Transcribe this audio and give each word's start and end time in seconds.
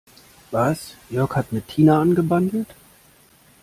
Was, 0.49 0.95
Jörg 1.11 1.35
hat 1.35 1.51
mit 1.51 1.67
Tina 1.67 2.01
angebandelt? 2.01 2.73